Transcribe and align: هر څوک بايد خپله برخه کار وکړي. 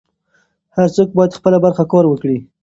هر 0.75 0.87
څوک 0.95 1.09
بايد 1.15 1.31
خپله 1.39 1.57
برخه 1.65 1.83
کار 1.91 2.05
وکړي. 2.07 2.37